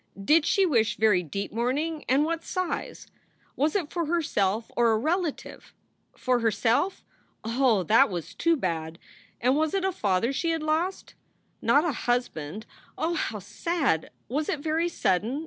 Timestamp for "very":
0.97-1.21, 14.61-14.89